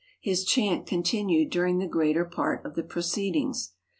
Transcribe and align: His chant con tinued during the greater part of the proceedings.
His 0.19 0.43
chant 0.45 0.87
con 0.87 1.03
tinued 1.03 1.51
during 1.51 1.77
the 1.77 1.85
greater 1.85 2.25
part 2.25 2.65
of 2.65 2.73
the 2.73 2.81
proceedings. 2.81 3.73